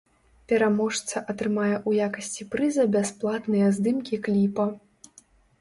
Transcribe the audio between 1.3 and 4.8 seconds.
атрымае ў якасці прыза бясплатныя здымкі кліпа.